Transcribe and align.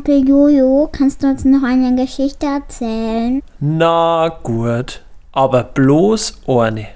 Onkel 0.00 0.26
Jojo, 0.26 0.88
kannst 0.90 1.22
du 1.22 1.26
uns 1.26 1.44
noch 1.44 1.62
eine 1.62 1.94
Geschichte 1.94 2.46
erzählen? 2.46 3.42
Na 3.58 4.30
gut, 4.42 5.04
aber 5.30 5.62
bloß 5.62 6.40
eine. 6.48 6.88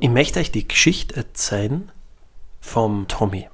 Ich 0.00 0.08
möchte 0.08 0.40
euch 0.40 0.50
die 0.50 0.66
Geschichte 0.66 1.16
erzählen 1.16 1.92
vom 2.62 3.08
Tommy. 3.08 3.46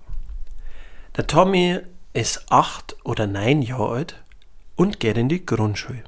Der 1.16 1.26
Tommy 1.26 1.80
ist 2.12 2.46
acht 2.48 2.94
oder 3.02 3.26
neun 3.26 3.60
Jahre 3.62 3.88
alt 3.88 4.24
und 4.76 5.00
geht 5.00 5.18
in 5.18 5.28
die 5.28 5.44
Grundschule. 5.44 6.04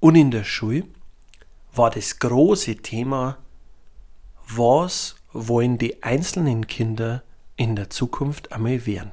Und 0.00 0.14
in 0.14 0.30
der 0.30 0.44
Schule 0.44 0.84
war 1.74 1.90
das 1.90 2.18
große 2.18 2.76
Thema, 2.76 3.38
was 4.48 5.16
wollen 5.32 5.78
die 5.78 6.02
einzelnen 6.02 6.66
Kinder 6.66 7.22
in 7.56 7.76
der 7.76 7.90
Zukunft 7.90 8.52
einmal 8.52 8.86
werden. 8.86 9.12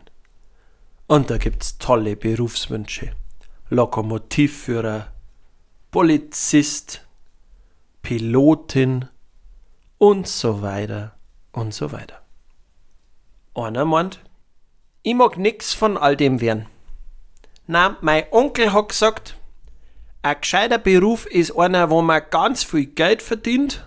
Und 1.08 1.30
da 1.30 1.38
gibt's 1.38 1.78
tolle 1.78 2.16
Berufswünsche. 2.16 3.16
Lokomotivführer, 3.70 5.08
Polizist, 5.92 7.06
Pilotin 8.02 9.08
und 9.98 10.28
so 10.28 10.62
weiter 10.62 11.16
und 11.52 11.74
so 11.74 11.92
weiter. 11.92 12.22
Einer 13.56 13.86
meint, 13.86 14.20
ich 15.04 15.16
mag 15.16 15.38
nix 15.38 15.74
von 15.74 15.98
all 15.98 16.18
dem 16.18 16.42
werden. 16.42 16.66
Na, 17.68 17.98
mein 18.02 18.26
Onkel 18.32 18.74
hat 18.74 18.90
gesagt, 18.90 19.38
ein 20.24 20.40
gescheiter 20.40 20.78
Beruf 20.78 21.26
ist 21.26 21.52
einer, 21.52 21.90
wo 21.90 22.02
man 22.02 22.22
ganz 22.32 22.64
viel 22.64 22.86
Geld 22.86 23.22
verdient, 23.22 23.86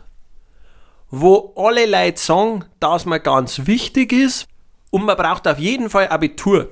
wo 1.10 1.54
alle 1.56 1.86
Leute 1.86 2.20
sagen, 2.20 2.64
dass 2.78 3.06
man 3.06 3.22
ganz 3.22 3.66
wichtig 3.66 4.12
ist 4.12 4.46
und 4.90 5.06
man 5.06 5.16
braucht 5.16 5.48
auf 5.48 5.58
jeden 5.58 5.88
Fall 5.88 6.08
Abitur. 6.08 6.70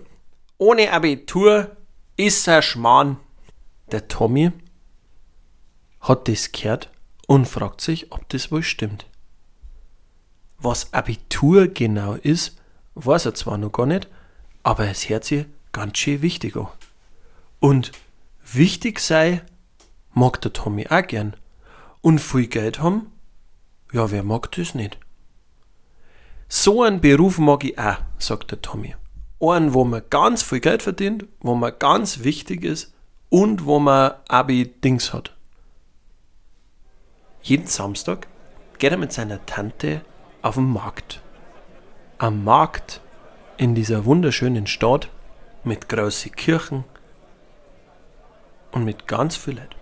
Ohne 0.58 0.92
Abitur 0.92 1.76
ist 2.16 2.46
er 2.46 2.60
Schmarrn. 2.60 3.16
Der 3.90 4.06
Tommy 4.06 4.52
hat 6.00 6.28
das 6.28 6.52
gehört 6.52 6.90
und 7.26 7.48
fragt 7.48 7.80
sich, 7.80 8.12
ob 8.12 8.28
das 8.28 8.52
wohl 8.52 8.62
stimmt. 8.62 9.06
Was 10.58 10.92
Abitur 10.92 11.68
genau 11.68 12.14
ist, 12.14 12.58
weiß 12.96 13.26
er 13.26 13.34
zwar 13.34 13.56
noch 13.56 13.72
gar 13.72 13.86
nicht, 13.86 14.08
aber 14.62 14.88
es 14.88 15.08
hört 15.08 15.24
sich 15.24 15.46
ganz 15.72 15.96
schön 15.98 16.20
wichtig 16.20 16.54
an. 16.56 16.68
Und 17.60 17.92
wichtig 18.52 19.00
sei, 19.00 19.42
mag 20.14 20.40
der 20.40 20.52
Tommy 20.52 20.86
auch 20.88 21.06
gern. 21.06 21.36
Und 22.00 22.20
viel 22.20 22.46
Geld 22.46 22.80
haben? 22.80 23.12
Ja, 23.92 24.10
wer 24.10 24.22
mag 24.22 24.50
das 24.52 24.74
nicht? 24.74 24.98
So 26.48 26.82
einen 26.82 27.00
Beruf 27.00 27.38
mag 27.38 27.64
ich 27.64 27.78
auch, 27.78 27.96
sagt 28.18 28.50
der 28.50 28.62
Tommy. 28.62 28.94
Einen, 29.40 29.74
wo 29.74 29.84
man 29.84 30.02
ganz 30.10 30.42
viel 30.42 30.60
Geld 30.60 30.82
verdient, 30.82 31.26
wo 31.40 31.54
man 31.54 31.72
ganz 31.78 32.22
wichtig 32.24 32.64
ist 32.64 32.94
und 33.28 33.66
wo 33.66 33.78
man 33.78 34.12
Abi-Dings 34.28 35.12
hat. 35.12 35.34
Jeden 37.42 37.66
Samstag 37.66 38.26
geht 38.78 38.92
er 38.92 38.98
mit 38.98 39.12
seiner 39.12 39.44
Tante 39.46 40.02
auf 40.42 40.54
den 40.54 40.72
Markt. 40.72 41.20
Am 42.18 42.44
Markt 42.44 43.00
in 43.56 43.74
dieser 43.74 44.04
wunderschönen 44.04 44.66
Stadt 44.66 45.08
mit 45.62 45.88
großen 45.88 46.32
Kirchen 46.32 46.84
und 48.72 48.84
mit 48.84 49.06
ganz 49.06 49.36
viel 49.36 49.56
Leid. 49.56 49.74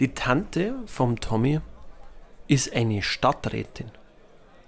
Die 0.00 0.14
Tante 0.14 0.74
vom 0.86 1.20
Tommy 1.20 1.60
ist 2.48 2.72
eine 2.74 3.02
Stadträtin 3.02 3.90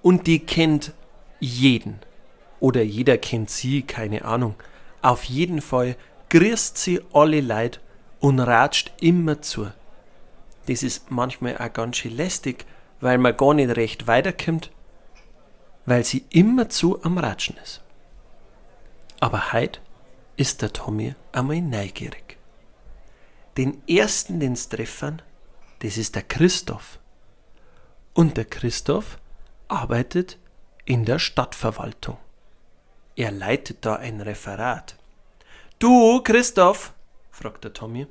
und 0.02 0.26
die 0.26 0.40
kennt 0.40 0.92
jeden. 1.40 2.00
Oder 2.60 2.82
jeder 2.82 3.18
kennt 3.18 3.50
sie, 3.50 3.82
keine 3.82 4.24
Ahnung. 4.24 4.54
Auf 5.02 5.24
jeden 5.24 5.60
Fall 5.60 5.96
grüßt 6.30 6.78
sie 6.78 7.00
alle 7.12 7.40
Leid 7.40 7.80
und 8.20 8.40
ratscht 8.40 8.92
immer 9.00 9.42
zu. 9.42 9.70
Das 10.66 10.82
ist 10.82 11.10
manchmal 11.10 11.58
auch 11.58 11.72
ganz 11.72 11.98
schön 11.98 12.16
lästig, 12.16 12.64
weil 13.00 13.18
man 13.18 13.36
gar 13.36 13.54
nicht 13.54 13.76
recht 13.76 14.06
weiterkommt, 14.06 14.70
weil 15.84 16.04
sie 16.04 16.24
immer 16.30 16.68
zu 16.68 17.02
am 17.02 17.18
Ratschen 17.18 17.56
ist. 17.62 17.82
Aber 19.20 19.52
heute 19.52 19.80
ist 20.36 20.62
der 20.62 20.72
Tommy 20.72 21.14
einmal 21.32 21.60
neugierig. 21.60 22.33
Den 23.56 23.82
ersten, 23.88 24.40
den 24.40 24.56
sie 24.56 24.68
treffen, 24.68 25.22
das 25.80 25.96
ist 25.96 26.14
der 26.14 26.22
Christoph. 26.22 26.98
Und 28.12 28.36
der 28.36 28.44
Christoph 28.44 29.18
arbeitet 29.68 30.38
in 30.84 31.04
der 31.04 31.18
Stadtverwaltung. 31.18 32.18
Er 33.16 33.30
leitet 33.30 33.84
da 33.84 33.96
ein 33.96 34.20
Referat. 34.20 34.96
Du, 35.78 36.20
Christoph, 36.22 36.92
fragt 37.30 37.64
der 37.64 37.72
Tommy, 37.72 38.06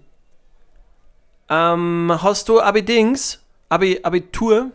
ähm, 1.50 2.12
hast 2.22 2.50
du 2.50 2.62
Abidings? 2.62 3.40
Abi, 3.70 4.00
Abitur? 4.02 4.72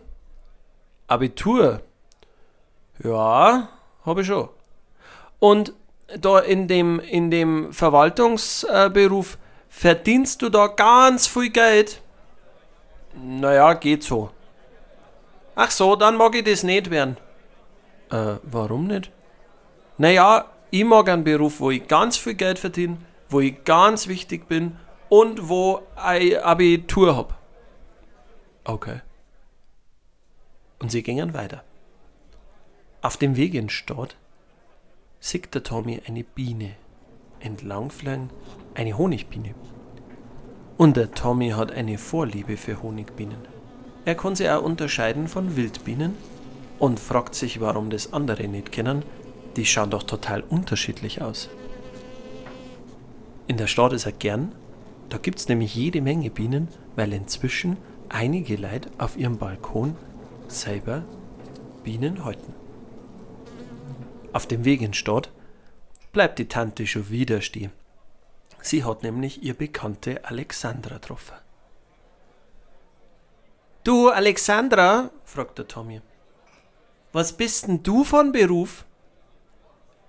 Abitur? 1.06 1.82
Ja, 3.02 3.68
habe 4.04 4.20
ich 4.20 4.26
schon. 4.26 4.48
Und 5.38 5.72
da 6.18 6.38
in 6.38 6.68
dem, 6.68 7.00
in 7.00 7.30
dem 7.30 7.72
Verwaltungsberuf 7.72 9.38
verdienst 9.78 10.42
du 10.42 10.48
da 10.48 10.66
ganz 10.66 11.28
viel 11.28 11.50
Geld? 11.50 12.02
Naja, 13.14 13.74
geht 13.74 14.02
so. 14.02 14.30
Ach 15.54 15.70
so, 15.70 15.94
dann 15.94 16.16
mag 16.16 16.34
ich 16.34 16.44
das 16.44 16.64
nicht 16.64 16.90
werden. 16.90 17.16
Äh, 18.10 18.36
warum 18.42 18.88
nicht? 18.88 19.12
Naja, 19.96 20.46
ich 20.70 20.84
mag 20.84 21.08
einen 21.08 21.22
Beruf, 21.22 21.60
wo 21.60 21.70
ich 21.70 21.86
ganz 21.86 22.16
viel 22.16 22.34
Geld 22.34 22.58
verdiene, 22.58 22.98
wo 23.28 23.38
ich 23.38 23.62
ganz 23.64 24.08
wichtig 24.08 24.48
bin 24.48 24.76
und 25.08 25.48
wo 25.48 25.82
ich 26.18 26.42
Abitur 26.42 27.16
hab. 27.16 27.38
Okay. 28.64 29.00
Und 30.80 30.90
sie 30.90 31.04
gingen 31.04 31.34
weiter. 31.34 31.62
Auf 33.00 33.16
dem 33.16 33.36
Weg 33.36 33.54
in 33.54 33.68
Stadt 33.68 34.16
sieht 35.20 35.54
der 35.54 35.62
Tommy 35.62 36.02
eine 36.06 36.24
Biene. 36.24 36.74
Entlangfliegen 37.40 38.30
eine 38.74 38.96
Honigbiene. 38.96 39.54
Und 40.76 40.96
der 40.96 41.12
Tommy 41.12 41.50
hat 41.50 41.72
eine 41.72 41.98
Vorliebe 41.98 42.56
für 42.56 42.82
Honigbienen. 42.82 43.38
Er 44.04 44.14
kann 44.14 44.36
sie 44.36 44.48
auch 44.48 44.62
unterscheiden 44.62 45.28
von 45.28 45.56
Wildbienen 45.56 46.14
und 46.78 47.00
fragt 47.00 47.34
sich, 47.34 47.60
warum 47.60 47.90
das 47.90 48.12
andere 48.12 48.46
nicht 48.46 48.72
kennen. 48.72 49.02
Die 49.56 49.66
schauen 49.66 49.90
doch 49.90 50.04
total 50.04 50.42
unterschiedlich 50.42 51.20
aus. 51.20 51.48
In 53.48 53.56
der 53.56 53.66
Stadt 53.66 53.92
ist 53.92 54.06
er 54.06 54.12
gern. 54.12 54.52
Da 55.08 55.18
gibt 55.18 55.38
es 55.38 55.48
nämlich 55.48 55.74
jede 55.74 56.00
Menge 56.00 56.30
Bienen, 56.30 56.68
weil 56.94 57.12
inzwischen 57.12 57.76
einige 58.08 58.56
Leute 58.56 58.90
auf 58.98 59.16
ihrem 59.16 59.38
Balkon 59.38 59.96
selber 60.46 61.02
Bienen 61.82 62.24
halten. 62.24 62.54
Auf 64.32 64.46
dem 64.46 64.64
Weg 64.64 64.82
in 64.82 64.94
Stadt 64.94 65.30
bleibt 66.12 66.38
die 66.38 66.48
Tante 66.48 66.86
schon 66.86 67.10
wieder 67.10 67.40
stehen. 67.40 67.72
Sie 68.60 68.84
hat 68.84 69.02
nämlich 69.02 69.42
ihr 69.42 69.54
Bekannte 69.54 70.24
Alexandra 70.24 70.96
getroffen. 70.96 71.36
Du, 73.84 74.08
Alexandra, 74.08 75.10
fragt 75.24 75.58
der 75.58 75.68
Tommy, 75.68 76.02
was 77.12 77.32
bist 77.32 77.68
denn 77.68 77.82
du 77.82 78.04
von 78.04 78.32
Beruf? 78.32 78.84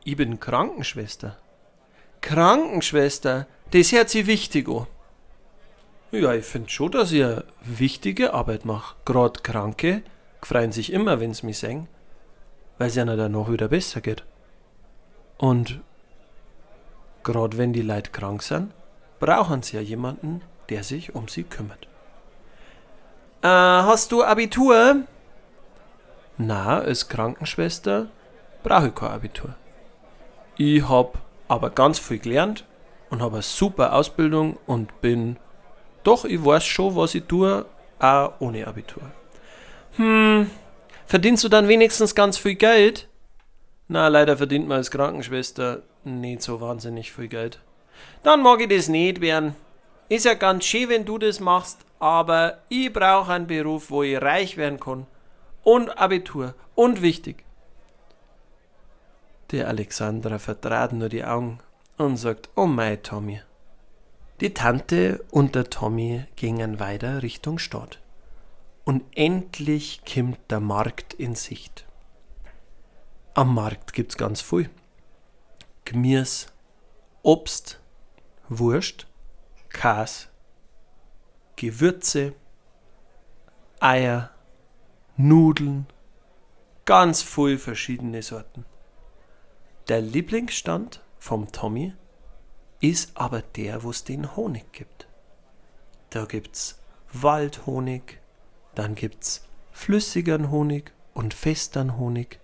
Ich 0.03 0.17
bin 0.17 0.39
Krankenschwester. 0.39 1.37
Krankenschwester, 2.21 3.47
das 3.71 3.91
hört 3.91 4.09
sie 4.09 4.27
wichtig 4.27 4.67
an. 4.67 4.87
Ja, 6.11 6.33
ich 6.33 6.45
finde 6.45 6.69
schon, 6.69 6.91
dass 6.91 7.11
ihr 7.11 7.45
wichtige 7.61 8.33
Arbeit 8.33 8.65
macht. 8.65 9.05
Gerade 9.05 9.41
Kranke 9.41 10.01
freuen 10.41 10.71
sich 10.71 10.91
immer, 10.91 11.19
wenn 11.19 11.33
sie 11.33 11.45
mich 11.45 11.59
sehen, 11.59 11.87
weil 12.79 12.87
es 12.87 12.97
ihnen 12.97 13.17
dann 13.17 13.31
noch 13.31 13.51
wieder 13.51 13.67
besser 13.67 14.01
geht. 14.01 14.25
Und 15.37 15.81
gerade 17.23 17.57
wenn 17.57 17.73
die 17.73 17.81
Leute 17.81 18.11
krank 18.11 18.43
sind, 18.43 18.71
brauchen 19.19 19.61
sie 19.61 19.77
ja 19.77 19.81
jemanden, 19.81 20.41
der 20.69 20.83
sich 20.83 21.15
um 21.15 21.27
sie 21.27 21.43
kümmert. 21.43 21.87
Äh, 23.41 23.47
hast 23.47 24.11
du 24.11 24.23
Abitur? 24.23 25.03
Na, 26.37 26.79
als 26.79 27.09
Krankenschwester 27.09 28.07
brauche 28.63 28.87
ich 28.87 28.95
kein 28.95 29.11
Abitur. 29.11 29.55
Ich 30.57 30.87
hab 30.87 31.17
aber 31.47 31.69
ganz 31.69 31.99
viel 31.99 32.19
gelernt 32.19 32.65
und 33.09 33.21
habe 33.21 33.35
eine 33.35 33.41
super 33.41 33.93
Ausbildung 33.93 34.57
und 34.65 35.01
bin 35.01 35.37
doch, 36.03 36.25
ich 36.25 36.43
weiß 36.43 36.65
schon, 36.65 36.95
was 36.95 37.15
ich 37.15 37.23
tue, 37.25 37.65
auch 37.99 38.33
ohne 38.39 38.67
Abitur. 38.67 39.03
Hm, 39.95 40.49
verdienst 41.05 41.43
du 41.43 41.49
dann 41.49 41.67
wenigstens 41.67 42.15
ganz 42.15 42.37
viel 42.37 42.55
Geld? 42.55 43.07
Na, 43.87 44.07
leider 44.07 44.37
verdient 44.37 44.67
man 44.67 44.77
als 44.77 44.91
Krankenschwester 44.91 45.81
nicht 46.03 46.41
so 46.41 46.61
wahnsinnig 46.61 47.11
viel 47.11 47.27
Geld. 47.27 47.59
Dann 48.23 48.41
mag 48.41 48.61
ich 48.61 48.69
das 48.69 48.87
nicht 48.87 49.21
werden. 49.21 49.55
ist 50.07 50.25
ja 50.25 50.33
ganz 50.33 50.65
schön, 50.65 50.89
wenn 50.89 51.05
du 51.05 51.17
das 51.17 51.39
machst, 51.39 51.79
aber 51.99 52.59
ich 52.69 52.91
brauche 52.91 53.33
einen 53.33 53.47
Beruf, 53.47 53.91
wo 53.91 54.03
ich 54.03 54.21
reich 54.21 54.57
werden 54.57 54.79
kann. 54.79 55.05
Und 55.63 55.89
Abitur. 55.97 56.55
Und 56.75 57.01
wichtig. 57.01 57.43
Die 59.51 59.63
Alexandra 59.63 60.39
vertrat 60.39 60.93
nur 60.93 61.09
die 61.09 61.23
Augen 61.23 61.59
und 61.97 62.17
sagt, 62.17 62.49
oh 62.55 62.65
mein 62.65 63.03
Tommy. 63.03 63.41
Die 64.41 64.53
Tante 64.53 65.23
und 65.31 65.55
der 65.55 65.69
Tommy 65.69 66.23
gingen 66.35 66.79
weiter 66.79 67.21
Richtung 67.23 67.59
Stadt. 67.59 67.99
Und 68.85 69.03
endlich 69.15 70.01
kommt 70.05 70.39
der 70.49 70.61
Markt 70.61 71.13
in 71.13 71.35
Sicht. 71.35 71.85
Am 73.33 73.53
Markt 73.53 73.93
gibt's 73.93 74.17
ganz 74.17 74.41
viel. 74.41 74.69
Gemüse, 75.91 76.49
Obst, 77.23 77.79
Wurst, 78.47 79.07
Käse, 79.69 80.27
Gewürze, 81.55 82.35
Eier, 83.79 84.29
Nudeln, 85.17 85.87
ganz 86.85 87.23
viel 87.23 87.57
verschiedene 87.57 88.21
Sorten. 88.21 88.65
Der 89.87 89.99
Lieblingsstand 89.99 91.01
vom 91.17 91.51
Tommy 91.51 91.95
ist 92.81 93.17
aber 93.17 93.41
der, 93.41 93.81
wo 93.81 93.89
es 93.89 94.03
den 94.03 94.35
Honig 94.35 94.71
gibt. 94.71 95.07
Da 96.11 96.25
gibt's 96.25 96.79
Waldhonig, 97.13 98.19
dann 98.75 98.93
gibt's 98.93 99.43
flüssigeren 99.71 100.51
Honig 100.51 100.91
und 101.15 101.33
festern 101.33 101.97
Honig 101.97 102.39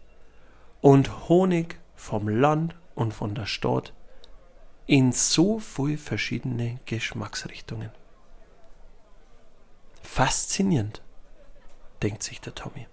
und 0.81 1.29
Honig 1.29 1.77
vom 1.95 2.27
Land 2.27 2.75
und 2.95 3.13
von 3.13 3.35
der 3.35 3.45
Stadt 3.45 3.93
in 4.87 5.11
so 5.11 5.59
viel 5.59 5.97
verschiedene 5.97 6.79
Geschmacksrichtungen. 6.85 7.91
Faszinierend, 10.01 11.01
denkt 12.01 12.23
sich 12.23 12.39
der 12.39 12.55
Tommy. 12.55 12.87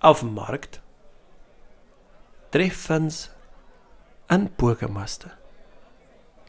Auf 0.00 0.20
dem 0.20 0.34
Markt 0.34 0.80
treffen's 2.50 3.30
einen 4.28 4.50
Bürgermeister, 4.50 5.32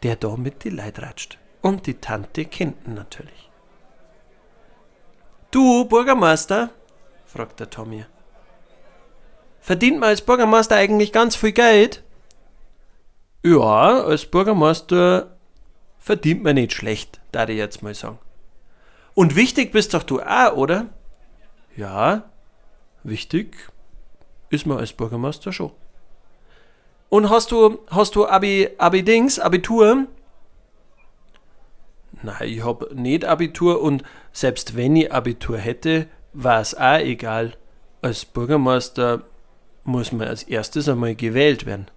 der 0.04 0.16
da 0.16 0.36
mit 0.38 0.64
die 0.64 0.70
Leid 0.70 1.00
ratscht. 1.00 1.38
Und 1.62 1.88
die 1.88 1.96
Tante 1.96 2.46
kennt 2.46 2.88
ihn 2.88 2.94
natürlich. 2.94 3.50
Du, 5.52 5.84
Bürgermeister? 5.86 6.70
fragt 7.26 7.60
der 7.60 7.70
Tommy. 7.70 8.06
Verdient 9.60 10.00
man 10.00 10.10
als 10.10 10.22
Bürgermeister 10.22 10.76
eigentlich 10.76 11.12
ganz 11.12 11.36
viel 11.36 11.52
Geld? 11.52 12.04
Ja, 13.44 14.02
als 14.02 14.26
Bürgermeister 14.26 15.38
verdient 15.98 16.44
man 16.44 16.56
nicht 16.56 16.74
schlecht, 16.74 17.20
da 17.32 17.48
ich 17.48 17.58
jetzt 17.58 17.84
mal 17.84 17.94
sagen. 17.94 18.20
Und 19.14 19.36
wichtig 19.36 19.72
bist 19.72 19.94
doch 19.94 20.04
du 20.04 20.22
auch, 20.22 20.56
oder? 20.56 20.88
Ja, 21.76 22.24
wichtig 23.04 23.56
ist 24.50 24.66
man 24.66 24.78
als 24.78 24.94
Bürgermeister 24.94 25.52
schon. 25.54 25.72
Und 27.10 27.30
hast 27.30 27.52
du, 27.52 27.80
hast 27.90 28.16
du 28.16 28.28
Abi, 28.28 28.70
Abi 28.78 29.04
Dings, 29.04 29.40
Abitur? 29.40 30.06
Nein, 32.22 32.48
ich 32.50 32.64
hab 32.64 32.94
nicht 32.94 33.26
Abitur 33.26 33.82
und 33.82 34.04
selbst 34.32 34.76
wenn 34.76 34.96
ich 34.96 35.12
Abitur 35.12 35.58
hätte, 35.58 36.08
war 36.34 36.62
es 36.62 36.76
auch 36.76 37.00
egal. 37.00 37.54
Als 38.02 38.26
Bürgermeister 38.26 39.24
muss 39.84 40.12
man 40.12 40.28
als 40.28 40.44
erstes 40.44 40.88
einmal 40.88 41.16
gewählt 41.16 41.66
werden. 41.66 41.88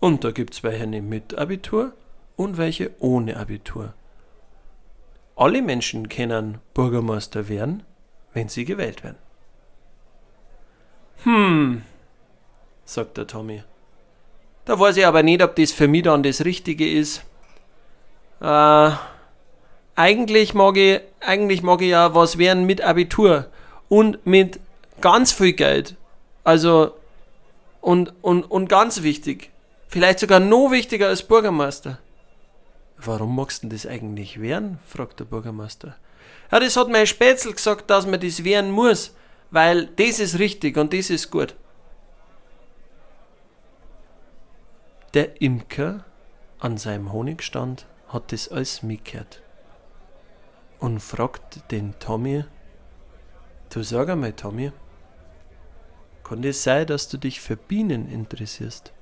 Und 0.00 0.24
da 0.24 0.30
gibt 0.30 0.54
es 0.54 0.62
welche 0.62 0.86
mit 0.86 1.36
Abitur 1.36 1.92
und 2.36 2.56
welche 2.58 2.90
ohne 2.98 3.36
Abitur. 3.36 3.94
Alle 5.36 5.62
Menschen 5.62 6.08
können 6.08 6.58
Bürgermeister 6.74 7.48
werden, 7.48 7.82
wenn 8.32 8.48
sie 8.48 8.64
gewählt 8.64 9.02
werden. 9.02 9.18
Hm, 11.24 11.82
sagt 12.84 13.16
der 13.16 13.26
Tommy. 13.26 13.62
Da 14.64 14.78
weiß 14.78 14.96
ich 14.96 15.06
aber 15.06 15.22
nicht, 15.22 15.42
ob 15.42 15.56
das 15.56 15.72
für 15.72 15.88
mich 15.88 16.04
dann 16.04 16.22
das 16.22 16.44
Richtige 16.44 16.90
ist. 16.90 17.22
Äh, 18.40 18.90
eigentlich 19.96 20.54
mag 20.54 20.76
ich, 20.76 21.00
eigentlich 21.20 21.62
mag 21.62 21.82
ich 21.82 21.90
ja 21.90 22.14
was 22.14 22.38
werden 22.38 22.64
mit 22.64 22.82
Abitur 22.82 23.46
und 23.88 24.24
mit 24.26 24.60
ganz 25.00 25.32
viel 25.32 25.52
Geld. 25.52 25.96
Also, 26.44 26.92
und, 27.84 28.14
und, 28.22 28.44
und 28.44 28.68
ganz 28.68 29.02
wichtig. 29.02 29.50
Vielleicht 29.88 30.18
sogar 30.18 30.40
noch 30.40 30.70
wichtiger 30.70 31.08
als 31.08 31.22
Bürgermeister. 31.22 31.98
Warum 32.96 33.36
magst 33.36 33.62
du 33.62 33.68
das 33.68 33.86
eigentlich 33.86 34.40
werden? 34.40 34.78
fragt 34.86 35.20
der 35.20 35.26
Bürgermeister. 35.26 35.94
Ja, 36.50 36.60
das 36.60 36.78
hat 36.78 36.88
mein 36.88 37.06
Spätzl 37.06 37.52
gesagt, 37.52 37.90
dass 37.90 38.06
man 38.06 38.20
das 38.20 38.42
wehren 38.42 38.70
muss, 38.70 39.14
weil 39.50 39.86
das 39.86 40.18
ist 40.18 40.38
richtig 40.38 40.78
und 40.78 40.94
das 40.94 41.10
ist 41.10 41.30
gut. 41.30 41.54
Der 45.12 45.42
Imker 45.42 46.06
an 46.60 46.78
seinem 46.78 47.12
Honigstand 47.12 47.86
hat 48.08 48.32
das 48.32 48.48
alles 48.48 48.82
mitgehört 48.82 49.42
und 50.78 51.00
fragt 51.00 51.70
den 51.70 51.98
Tommy, 51.98 52.44
du 53.68 53.82
sag 53.82 54.08
einmal 54.08 54.32
Tommy, 54.32 54.72
kann 56.24 56.42
es 56.42 56.62
sein, 56.62 56.86
dass 56.86 57.08
du 57.08 57.18
dich 57.18 57.40
für 57.40 57.56
Bienen 57.56 58.10
interessierst? 58.10 58.92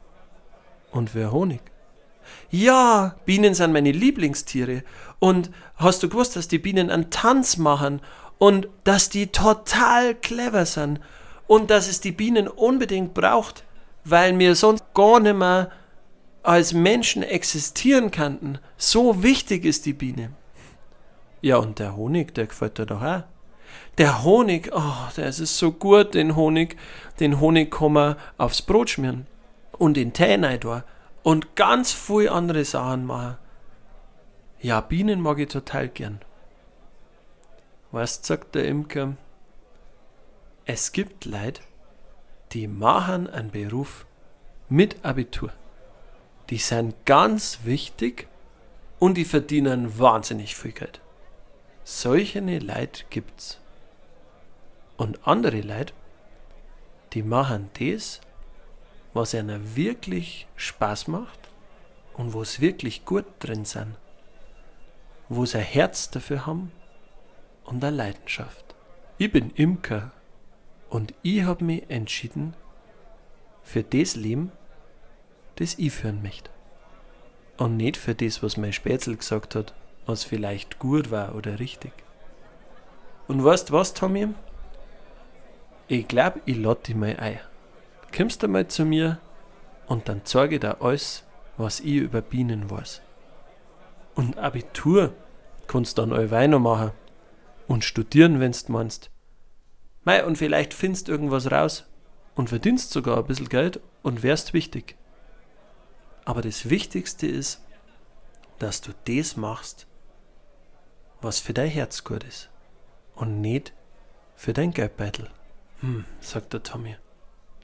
Und 0.90 1.10
für 1.10 1.32
Honig? 1.32 1.62
Ja, 2.50 3.16
Bienen 3.24 3.54
sind 3.54 3.72
meine 3.72 3.92
Lieblingstiere. 3.92 4.82
Und 5.18 5.50
hast 5.76 6.02
du 6.02 6.08
gewusst, 6.08 6.36
dass 6.36 6.48
die 6.48 6.58
Bienen 6.58 6.90
einen 6.90 7.10
Tanz 7.10 7.56
machen 7.56 8.00
und 8.38 8.68
dass 8.84 9.08
die 9.08 9.28
total 9.28 10.14
clever 10.14 10.66
sind 10.66 11.00
und 11.46 11.70
dass 11.70 11.88
es 11.88 12.00
die 12.00 12.12
Bienen 12.12 12.48
unbedingt 12.48 13.14
braucht, 13.14 13.64
weil 14.04 14.38
wir 14.38 14.54
sonst 14.56 14.84
gar 14.94 15.20
nicht 15.20 15.36
mehr 15.36 15.70
als 16.42 16.72
Menschen 16.72 17.22
existieren 17.22 18.10
könnten. 18.10 18.58
So 18.76 19.22
wichtig 19.22 19.64
ist 19.64 19.86
die 19.86 19.92
Biene. 19.92 20.32
Ja, 21.40 21.56
und 21.56 21.78
der 21.78 21.96
Honig, 21.96 22.34
der 22.34 22.46
gefällt 22.46 22.78
dir 22.78 22.86
doch 22.86 23.02
auch. 23.02 23.22
Der 23.98 24.22
Honig, 24.22 24.70
oh, 24.72 25.08
der 25.16 25.28
ist 25.28 25.38
so 25.58 25.72
gut, 25.72 26.14
den 26.14 26.36
Honig. 26.36 26.76
Den 27.20 27.40
Honig 27.40 27.70
kann 27.70 27.92
man 27.92 28.16
aufs 28.38 28.62
Brot 28.62 28.90
schmieren. 28.90 29.26
Und 29.78 29.96
den 29.96 30.12
Tee 30.12 30.36
da. 30.36 30.84
Und 31.22 31.56
ganz 31.56 31.92
viel 31.92 32.28
andere 32.28 32.64
Sachen 32.64 33.06
machen. 33.06 33.36
Ja, 34.60 34.80
Bienen 34.80 35.20
mag 35.20 35.38
ich 35.38 35.48
total 35.48 35.88
gern. 35.88 36.20
Was 37.90 38.20
sagt 38.22 38.54
der 38.54 38.66
Imker? 38.66 39.16
Es 40.64 40.92
gibt 40.92 41.24
Leute, 41.24 41.62
die 42.52 42.68
machen 42.68 43.28
einen 43.28 43.50
Beruf 43.50 44.06
mit 44.68 45.04
Abitur 45.04 45.52
die 46.52 46.58
sind 46.58 47.06
ganz 47.06 47.60
wichtig 47.64 48.28
und 48.98 49.14
die 49.14 49.24
verdienen 49.24 49.98
wahnsinnig 49.98 50.54
viel 50.54 50.72
Geld. 50.72 51.00
Solche 51.82 52.40
Leute 52.40 53.04
gibt's. 53.08 53.58
Und 54.96 55.26
andere 55.26 55.60
Leute, 55.60 55.94
die 57.12 57.22
machen 57.22 57.70
das, 57.78 58.20
was 59.12 59.34
ihnen 59.34 59.76
wirklich 59.76 60.46
Spaß 60.56 61.08
macht 61.08 61.50
und 62.14 62.32
wo 62.32 62.42
es 62.42 62.60
wirklich 62.60 63.04
gut 63.04 63.24
drin 63.38 63.64
sind, 63.64 63.96
wo 65.28 65.44
sie 65.44 65.58
ein 65.58 65.64
Herz 65.64 66.10
dafür 66.10 66.46
haben 66.46 66.72
und 67.64 67.84
eine 67.84 67.96
Leidenschaft. 67.96 68.74
Ich 69.18 69.30
bin 69.30 69.50
Imker 69.50 70.12
und 70.88 71.14
ich 71.22 71.42
habe 71.42 71.64
mich 71.64 71.84
entschieden 71.88 72.54
für 73.62 73.82
das 73.82 74.16
Leben, 74.16 74.52
das 75.56 75.78
ich 75.78 75.92
führen 75.92 76.22
möchte. 76.22 76.50
Und 77.56 77.76
nicht 77.76 77.96
für 77.96 78.14
das, 78.14 78.42
was 78.42 78.56
mein 78.56 78.72
Spätzl 78.72 79.16
gesagt 79.16 79.54
hat, 79.54 79.74
was 80.06 80.24
vielleicht 80.24 80.78
gut 80.78 81.10
war 81.10 81.34
oder 81.34 81.60
richtig. 81.60 81.92
Und 83.28 83.44
weißt 83.44 83.70
was, 83.70 83.94
Tommy? 83.94 84.28
Ich 85.92 86.08
glaub, 86.08 86.40
ich 86.46 86.56
lade 86.56 86.80
dich 86.80 86.96
mal 86.96 87.14
ein. 87.18 87.38
Kommst 88.16 88.42
du 88.42 88.48
mal 88.48 88.66
zu 88.66 88.86
mir 88.86 89.20
und 89.86 90.08
dann 90.08 90.22
zeige 90.24 90.54
ich 90.54 90.60
dir 90.62 90.80
alles, 90.80 91.22
was 91.58 91.80
ich 91.80 91.96
über 91.96 92.22
Bienen 92.22 92.70
weiß. 92.70 93.02
Und 94.14 94.38
Abitur 94.38 95.12
kannst 95.66 95.98
du 95.98 96.00
dann 96.00 96.14
allweil 96.14 96.48
noch 96.48 96.60
machen. 96.60 96.92
Und 97.68 97.84
studieren, 97.84 98.40
wenn's 98.40 98.64
du 98.64 98.72
meinst. 98.72 99.10
Mei, 100.02 100.24
und 100.24 100.38
vielleicht 100.38 100.72
findest 100.72 101.10
irgendwas 101.10 101.50
raus 101.50 101.84
und 102.36 102.48
verdienst 102.48 102.90
sogar 102.90 103.18
ein 103.18 103.26
bisschen 103.26 103.50
Geld 103.50 103.78
und 104.02 104.22
wärst 104.22 104.54
wichtig. 104.54 104.96
Aber 106.24 106.40
das 106.40 106.70
Wichtigste 106.70 107.26
ist, 107.26 107.60
dass 108.58 108.80
du 108.80 108.92
das 109.04 109.36
machst, 109.36 109.86
was 111.20 111.38
für 111.38 111.52
dein 111.52 111.68
Herz 111.68 112.02
gut 112.02 112.24
ist 112.24 112.48
und 113.14 113.42
nicht 113.42 113.74
für 114.36 114.54
dein 114.54 114.70
Geldbeutel. 114.70 115.28
Hm, 115.82 116.04
sagt 116.20 116.52
der 116.52 116.62
Tommy. 116.62 116.96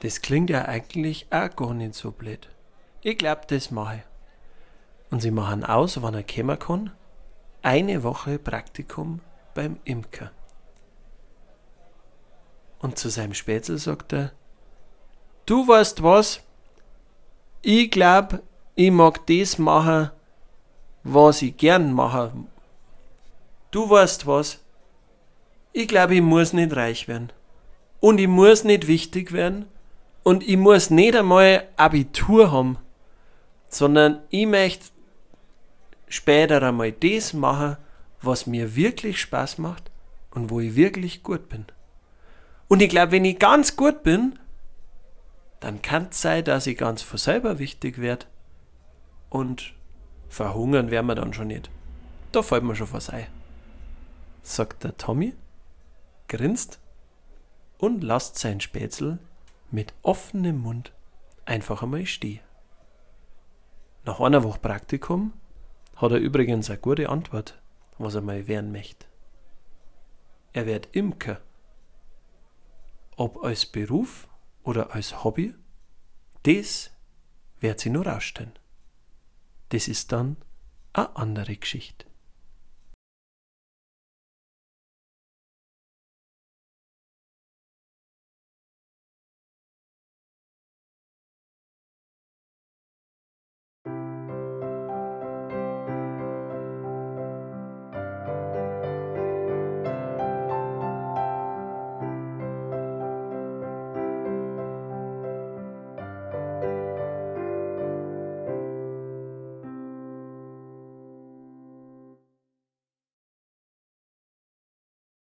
Das 0.01 0.23
klingt 0.23 0.51
ja 0.51 0.67
eigentlich 0.67 1.27
auch 1.31 1.55
gar 1.57 1.75
nicht 1.75 1.95
so 1.95 2.13
blöd. 2.13 2.49
Ich 3.03 3.19
glaub, 3.19 3.49
das 3.49 3.71
mache 3.71 3.97
ich. 3.97 4.03
Und 5.11 5.23
sie 5.23 5.31
machen 5.31 5.65
aus, 5.65 6.03
wann 6.03 6.15
er 6.15 6.23
kommen 6.23 6.59
kann 6.59 6.93
eine 7.63 8.03
Woche 8.03 8.39
Praktikum 8.39 9.21
beim 9.55 9.79
Imker. 9.85 10.31
Und 12.79 12.99
zu 12.99 13.09
seinem 13.09 13.35
Spätzle 13.35 13.79
sagt 13.79 14.13
er, 14.13 14.33
du 15.47 15.67
weißt 15.67 16.03
was, 16.03 16.41
ich 17.63 17.91
glaub, 17.91 18.41
ich 18.77 18.91
mag 18.91 19.27
das 19.27 19.59
machen, 19.59 20.11
was 21.03 21.43
ich 21.43 21.57
gern 21.57 21.93
mache. 21.93 22.33
Du 23.71 23.91
weißt 23.91 24.27
was, 24.27 24.61
ich 25.73 25.89
glaube, 25.89 26.15
ich 26.15 26.23
muss 26.23 26.53
nicht 26.53 26.75
reich 26.75 27.09
werden. 27.09 27.33
Und 28.01 28.19
ich 28.19 28.29
muss 28.29 28.65
nicht 28.65 28.87
wichtig 28.87 29.33
werden. 29.33 29.67
Und 30.23 30.47
ich 30.47 30.57
muss 30.57 30.91
nicht 30.91 31.17
einmal 31.17 31.67
Abitur 31.77 32.53
haben. 32.53 32.79
Sondern 33.69 34.21
ich 34.31 34.47
möchte 34.47 34.87
später 36.09 36.63
einmal 36.63 36.93
das 36.93 37.33
machen, 37.33 37.77
was 38.23 38.47
mir 38.47 38.75
wirklich 38.75 39.21
Spaß 39.21 39.59
macht 39.59 39.91
und 40.31 40.51
wo 40.51 40.61
ich 40.61 40.75
wirklich 40.77 41.23
gut 41.23 41.49
bin. 41.49 41.67
Und 42.69 42.83
ich 42.83 42.89
glaube, 42.89 43.13
wenn 43.13 43.25
ich 43.25 43.39
ganz 43.39 43.77
gut 43.77 44.03
bin, 44.03 44.39
dann 45.61 45.83
kann 45.83 46.09
es 46.11 46.23
sein, 46.23 46.45
dass 46.45 46.67
ich 46.67 46.79
ganz 46.79 47.03
von 47.03 47.19
selber 47.19 47.59
wichtig 47.59 48.01
werde. 48.01 48.27
Und 49.31 49.73
verhungern 50.29 50.91
werden 50.91 51.07
wir 51.07 51.15
dann 51.15 51.33
schon 51.33 51.49
nicht. 51.49 51.71
Da 52.33 52.43
fällt 52.43 52.65
mir 52.65 52.77
schon 52.77 52.93
was 52.93 53.11
ein. 53.11 53.27
Sagt 54.43 54.85
der 54.85 54.97
Tommy, 54.97 55.35
grinst 56.29 56.79
und 57.79 58.03
lasst 58.03 58.39
sein 58.39 58.61
Spätzl 58.61 59.19
mit 59.71 59.95
offenem 60.03 60.61
Mund 60.61 60.93
einfach 61.45 61.83
einmal 61.83 62.07
stehen. 62.07 62.41
Nach 64.05 64.21
einer 64.21 64.43
Woche 64.45 64.59
Praktikum 64.59 65.33
hat 65.97 66.13
er 66.13 66.19
übrigens 66.19 66.71
eine 66.71 66.79
gute 66.79 67.09
Antwort, 67.09 67.61
was 67.99 68.15
er 68.15 68.21
mal 68.21 68.47
werden 68.47 68.73
möchte. 68.73 69.07
Er 70.53 70.67
wird 70.67 70.95
Imker. 70.95 71.41
Ob 73.17 73.43
als 73.45 73.67
Beruf 73.67 74.29
oder 74.63 74.95
als 74.95 75.25
Hobby, 75.25 75.55
das 76.45 76.91
wird 77.61 77.81
sie 77.81 77.91
nur 77.91 78.07
rausstellen. 78.07 78.53
Das 79.71 79.89
ist 79.89 80.13
dann 80.13 80.37
eine 80.93 81.17
andere 81.17 81.57
Geschichte. 81.57 82.08